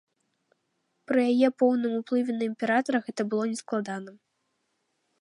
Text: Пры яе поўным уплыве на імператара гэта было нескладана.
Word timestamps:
Пры 1.11 1.19
яе 1.33 1.49
поўным 1.63 1.93
уплыве 1.99 2.31
на 2.39 2.43
імператара 2.51 3.05
гэта 3.11 3.21
было 3.35 3.43
нескладана. 3.55 4.11